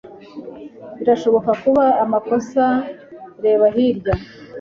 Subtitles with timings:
[0.97, 2.63] birashobora kuba amakosa
[3.43, 4.13] reba hirya